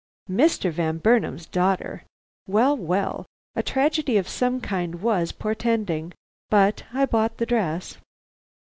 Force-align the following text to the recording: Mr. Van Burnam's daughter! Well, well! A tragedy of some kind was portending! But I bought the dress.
Mr. 0.31 0.71
Van 0.71 0.97
Burnam's 0.97 1.45
daughter! 1.45 2.05
Well, 2.47 2.75
well! 2.75 3.27
A 3.55 3.61
tragedy 3.61 4.17
of 4.17 4.27
some 4.27 4.59
kind 4.59 4.95
was 4.99 5.31
portending! 5.31 6.11
But 6.49 6.85
I 6.91 7.05
bought 7.05 7.37
the 7.37 7.45
dress. 7.45 7.97